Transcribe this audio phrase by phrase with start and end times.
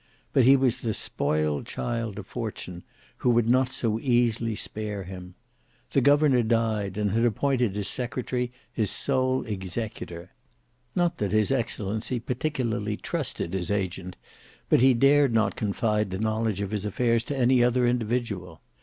[0.33, 2.81] But he was the spoiled child of fortune,
[3.17, 5.35] who would not so easily spare him.
[5.91, 10.31] The governor died, and had appointed his secretary his sole executor.
[10.95, 14.15] Not that his excellency particularly trusted his agent,
[14.69, 18.59] but he dared not confide the knowledge of his affairs to any other individual.